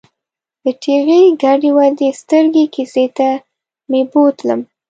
د 0.63 0.65
ټېغې 0.81 1.19
ګډې 1.43 1.69
ودې 1.77 2.09
سترګې 2.21 2.65
کیسې 2.75 3.05
ته 3.17 3.29
مې 3.89 4.01
بوتلم. 4.11 4.61